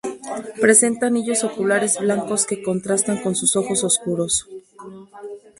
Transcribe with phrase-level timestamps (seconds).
[0.59, 4.47] Presenta anillos oculares blancos que contrastan con sus ojos oscuros.